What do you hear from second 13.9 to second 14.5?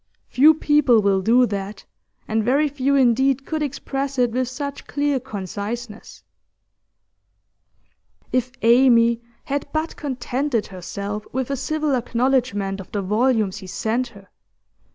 her!